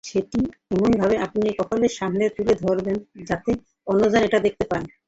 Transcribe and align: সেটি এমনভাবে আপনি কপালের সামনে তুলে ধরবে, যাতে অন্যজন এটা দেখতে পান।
সেটি 0.03 0.39
এমনভাবে 0.73 1.15
আপনি 1.25 1.47
কপালের 1.59 1.93
সামনে 1.99 2.23
তুলে 2.35 2.53
ধরবে, 2.63 2.93
যাতে 3.29 3.51
অন্যজন 3.87 4.21
এটা 4.27 4.39
দেখতে 4.45 4.65
পান। 4.71 4.83